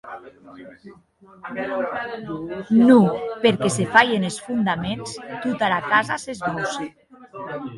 [2.89, 3.05] Non,
[3.43, 5.09] perque se falhen es fondaments,
[5.43, 6.85] tota era casa s'esbauce.